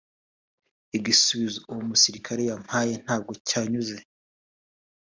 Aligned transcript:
Igisubizo 0.97 1.59
uwo 1.69 1.81
musirikare 1.89 2.41
yampaye 2.49 2.93
ntabwo 3.03 3.31
cyanyuze 3.47 3.97